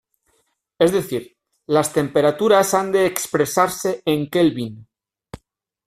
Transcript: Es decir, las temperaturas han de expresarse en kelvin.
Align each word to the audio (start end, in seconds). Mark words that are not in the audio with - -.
Es 0.79 0.91
decir, 0.91 1.37
las 1.67 1.93
temperaturas 1.93 2.73
han 2.73 2.91
de 2.91 3.05
expresarse 3.05 4.01
en 4.03 4.31
kelvin. 4.31 4.87